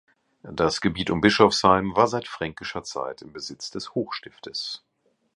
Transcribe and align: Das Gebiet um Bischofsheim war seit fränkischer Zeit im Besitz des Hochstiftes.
Das 0.41 0.81
Gebiet 0.81 1.11
um 1.11 1.21
Bischofsheim 1.21 1.95
war 1.95 2.07
seit 2.07 2.27
fränkischer 2.27 2.81
Zeit 2.83 3.21
im 3.21 3.33
Besitz 3.33 3.69
des 3.69 3.93
Hochstiftes. 3.93 4.83